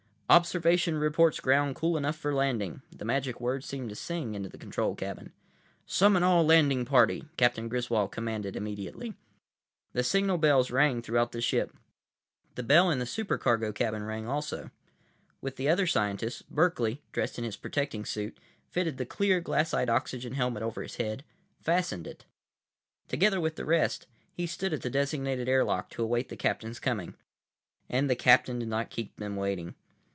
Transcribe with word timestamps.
"Observation 0.31 0.95
reports 0.97 1.41
ground 1.41 1.75
cool 1.75 1.97
enough 1.97 2.15
for 2.15 2.33
landing!" 2.33 2.81
The 2.89 3.03
magic 3.03 3.41
words 3.41 3.65
seemed 3.65 3.89
to 3.89 3.95
sing 3.95 4.33
into 4.33 4.47
the 4.47 4.57
control 4.57 4.95
cabin. 4.95 5.33
"Summon 5.85 6.23
all 6.23 6.45
landing 6.45 6.85
party," 6.85 7.25
Captain 7.35 7.67
Griswold 7.67 8.13
commanded 8.13 8.55
immediately. 8.55 9.13
The 9.91 10.05
signal 10.05 10.37
bells 10.37 10.71
rang 10.71 11.01
throughout 11.01 11.33
the 11.33 11.41
ship. 11.41 11.75
The 12.55 12.63
bell 12.63 12.89
in 12.89 12.99
the 12.99 13.05
supercargo 13.05 13.73
cabin 13.73 14.03
rang 14.03 14.25
also. 14.25 14.71
With 15.41 15.57
the 15.57 15.67
other 15.67 15.85
scientists, 15.85 16.43
Berkeley 16.43 17.01
dressed 17.11 17.37
in 17.37 17.43
his 17.43 17.57
protecting 17.57 18.05
suit, 18.05 18.37
fitted 18.69 18.95
the 18.95 19.05
clear 19.05 19.41
glassite 19.41 19.89
oxygen 19.89 20.35
helmet 20.35 20.63
over 20.63 20.81
his 20.81 20.95
head, 20.95 21.25
fastened 21.61 22.07
it. 22.07 22.23
Together 23.09 23.41
with 23.41 23.57
the 23.57 23.65
rest, 23.65 24.07
he 24.31 24.47
stood 24.47 24.71
at 24.71 24.81
the 24.81 24.89
designated 24.89 25.49
airlock 25.49 25.89
to 25.89 26.01
await 26.01 26.29
the 26.29 26.37
captain's 26.37 26.79
coming. 26.79 27.15
And 27.89 28.09
the 28.09 28.15
captain 28.15 28.59
did 28.59 28.69
not 28.69 28.89
keep 28.89 29.17
them 29.17 29.35
waiting. 29.35 29.75